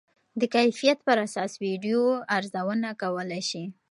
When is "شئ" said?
3.49-3.65